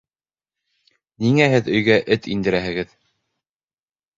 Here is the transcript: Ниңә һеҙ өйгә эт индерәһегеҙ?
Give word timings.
Ниңә 1.25 1.47
һеҙ 1.53 1.69
өйгә 1.75 1.99
эт 2.17 2.31
индерәһегеҙ? 2.37 2.99